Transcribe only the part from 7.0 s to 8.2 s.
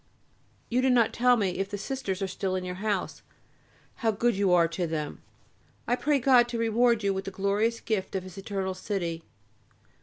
you with the glorious gift